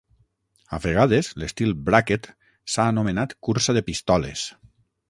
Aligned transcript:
A 0.77 0.79
vegades, 0.85 1.29
l'estil 1.43 1.75
"Bracket" 1.91 2.31
s'ha 2.77 2.89
anomenat 2.95 3.39
"cursa 3.51 3.79
de 3.79 3.89
pistoles". 3.93 4.53